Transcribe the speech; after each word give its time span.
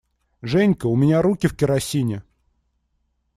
Женька, 0.41 0.87
у 0.87 0.95
меня 0.95 1.21
руки 1.21 1.45
в 1.45 1.55
керосине! 1.55 2.23